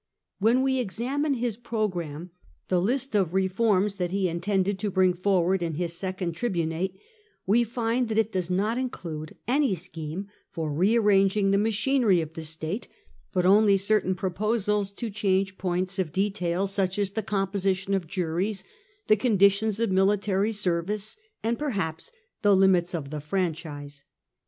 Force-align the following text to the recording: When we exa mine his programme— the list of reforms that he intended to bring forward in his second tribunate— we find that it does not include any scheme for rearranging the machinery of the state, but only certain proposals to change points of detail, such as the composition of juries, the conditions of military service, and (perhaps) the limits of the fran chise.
When 0.39 0.63
we 0.63 0.83
exa 0.83 1.19
mine 1.21 1.35
his 1.35 1.57
programme— 1.57 2.31
the 2.69 2.81
list 2.81 3.13
of 3.13 3.35
reforms 3.35 3.97
that 3.97 4.09
he 4.09 4.27
intended 4.27 4.79
to 4.79 4.89
bring 4.89 5.13
forward 5.13 5.61
in 5.61 5.75
his 5.75 5.93
second 5.95 6.33
tribunate— 6.33 6.99
we 7.45 7.63
find 7.63 8.07
that 8.07 8.17
it 8.17 8.31
does 8.31 8.49
not 8.49 8.79
include 8.79 9.37
any 9.47 9.75
scheme 9.75 10.27
for 10.49 10.73
rearranging 10.73 11.51
the 11.51 11.59
machinery 11.59 12.19
of 12.19 12.33
the 12.33 12.41
state, 12.41 12.87
but 13.31 13.45
only 13.45 13.77
certain 13.77 14.15
proposals 14.15 14.91
to 14.93 15.11
change 15.11 15.59
points 15.59 15.99
of 15.99 16.11
detail, 16.11 16.65
such 16.65 16.97
as 16.97 17.11
the 17.11 17.21
composition 17.21 17.93
of 17.93 18.07
juries, 18.07 18.63
the 19.05 19.15
conditions 19.15 19.79
of 19.79 19.91
military 19.91 20.51
service, 20.51 21.15
and 21.43 21.59
(perhaps) 21.59 22.11
the 22.41 22.55
limits 22.55 22.95
of 22.95 23.11
the 23.11 23.21
fran 23.21 23.53
chise. 23.53 24.03